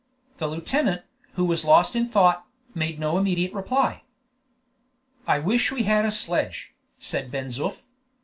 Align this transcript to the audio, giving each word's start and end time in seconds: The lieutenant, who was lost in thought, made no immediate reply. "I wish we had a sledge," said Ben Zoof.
The 0.39 0.47
lieutenant, 0.47 1.03
who 1.33 1.45
was 1.45 1.63
lost 1.63 1.95
in 1.95 2.09
thought, 2.09 2.43
made 2.73 2.97
no 2.99 3.19
immediate 3.19 3.53
reply. 3.53 4.01
"I 5.27 5.37
wish 5.37 5.71
we 5.71 5.83
had 5.83 6.05
a 6.05 6.11
sledge," 6.11 6.73
said 6.97 7.29
Ben 7.29 7.49
Zoof. 7.49 7.83